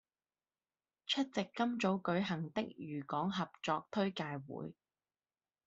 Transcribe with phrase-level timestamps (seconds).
[1.05, 4.73] 出席今早舉行的渝港合作推介會